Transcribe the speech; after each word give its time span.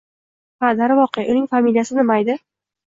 Ha, 0.63 0.71
darvoqe, 0.79 1.27
uning 1.35 1.47
familiyasi 1.55 2.03
nimaydi. 2.03 2.43